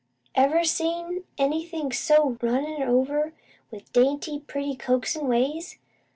[0.33, 3.35] Ever see anything so runnin' over
[3.69, 5.77] with dainty, pretty, coaxin' ways?